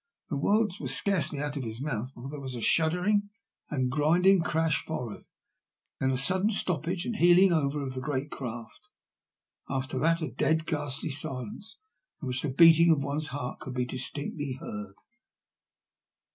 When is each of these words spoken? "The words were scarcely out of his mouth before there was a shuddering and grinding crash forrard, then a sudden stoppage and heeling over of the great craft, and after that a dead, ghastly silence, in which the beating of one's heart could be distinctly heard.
"The 0.31 0.35
words 0.35 0.79
were 0.79 0.87
scarcely 0.87 1.37
out 1.41 1.57
of 1.57 1.63
his 1.63 1.79
mouth 1.79 2.15
before 2.15 2.31
there 2.31 2.39
was 2.39 2.55
a 2.55 2.59
shuddering 2.59 3.29
and 3.69 3.91
grinding 3.91 4.41
crash 4.41 4.83
forrard, 4.83 5.25
then 5.99 6.09
a 6.09 6.17
sudden 6.17 6.49
stoppage 6.49 7.05
and 7.05 7.17
heeling 7.17 7.53
over 7.53 7.83
of 7.83 7.93
the 7.93 8.01
great 8.01 8.31
craft, 8.31 8.87
and 9.69 9.77
after 9.77 9.99
that 9.99 10.23
a 10.23 10.27
dead, 10.31 10.65
ghastly 10.65 11.11
silence, 11.11 11.77
in 12.19 12.27
which 12.27 12.41
the 12.41 12.49
beating 12.49 12.89
of 12.89 13.03
one's 13.03 13.27
heart 13.27 13.59
could 13.59 13.75
be 13.75 13.85
distinctly 13.85 14.53
heard. 14.59 14.95